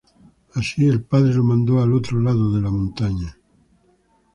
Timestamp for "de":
2.55-2.61